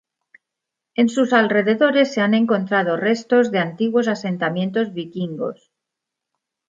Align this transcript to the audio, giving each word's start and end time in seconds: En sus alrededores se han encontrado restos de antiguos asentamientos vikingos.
En 0.95 1.09
sus 1.09 1.31
alrededores 1.31 2.11
se 2.11 2.21
han 2.21 2.33
encontrado 2.33 2.97
restos 2.97 3.51
de 3.51 3.59
antiguos 3.59 4.07
asentamientos 4.07 4.93
vikingos. 4.95 5.69